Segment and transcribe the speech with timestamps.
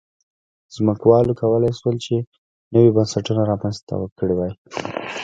[0.75, 2.15] ځمکوالو کولای شول چې
[2.73, 4.51] نوي بنسټونه رامنځته کړي وای.